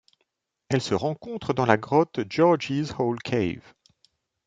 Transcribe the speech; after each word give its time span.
Elle 0.69 0.81
se 0.81 0.95
rencontre 0.95 1.53
dans 1.53 1.67
la 1.67 1.77
grotte 1.77 2.21
Georgies 2.27 2.87
Hall 2.97 3.19
Cave. 3.19 3.75